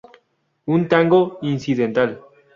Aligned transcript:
Un 0.65 0.79
'Tango 0.87 1.37
Incidental'. 1.43 2.19